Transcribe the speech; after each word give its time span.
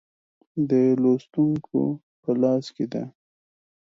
د 0.69 0.71
لوستونکو 1.01 1.81
په 2.21 2.29
لاس 2.41 2.65
کې 2.75 2.85
ده. 2.93 3.03